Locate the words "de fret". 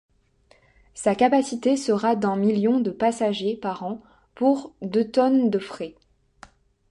5.51-5.93